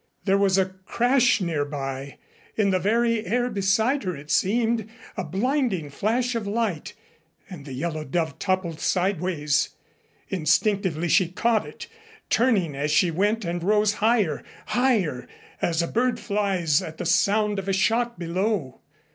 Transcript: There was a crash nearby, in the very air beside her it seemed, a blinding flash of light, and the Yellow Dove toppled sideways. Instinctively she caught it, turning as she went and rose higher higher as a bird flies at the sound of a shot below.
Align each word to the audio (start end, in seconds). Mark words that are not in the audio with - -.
There 0.25 0.35
was 0.39 0.57
a 0.57 0.65
crash 0.87 1.41
nearby, 1.41 2.17
in 2.55 2.71
the 2.71 2.79
very 2.79 3.23
air 3.23 3.51
beside 3.51 4.01
her 4.03 4.15
it 4.15 4.31
seemed, 4.31 4.89
a 5.15 5.23
blinding 5.23 5.91
flash 5.91 6.33
of 6.33 6.47
light, 6.47 6.93
and 7.47 7.65
the 7.67 7.73
Yellow 7.73 8.03
Dove 8.03 8.39
toppled 8.39 8.79
sideways. 8.79 9.69
Instinctively 10.29 11.07
she 11.07 11.27
caught 11.27 11.67
it, 11.67 11.85
turning 12.31 12.75
as 12.75 12.89
she 12.89 13.11
went 13.11 13.45
and 13.45 13.61
rose 13.63 13.93
higher 14.01 14.43
higher 14.69 15.27
as 15.61 15.83
a 15.83 15.87
bird 15.87 16.19
flies 16.19 16.81
at 16.81 16.97
the 16.97 17.05
sound 17.05 17.59
of 17.59 17.67
a 17.67 17.73
shot 17.73 18.17
below. 18.17 18.81